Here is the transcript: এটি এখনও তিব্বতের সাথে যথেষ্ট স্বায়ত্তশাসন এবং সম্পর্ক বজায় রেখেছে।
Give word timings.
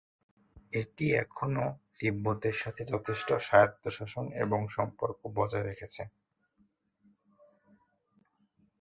এটি 0.73 1.05
এখনও 1.23 1.65
তিব্বতের 1.97 2.55
সাথে 2.61 2.81
যথেষ্ট 2.91 3.29
স্বায়ত্তশাসন 3.47 4.25
এবং 4.43 4.59
সম্পর্ক 4.77 5.19
বজায় 5.37 5.65
রেখেছে। 5.69 6.03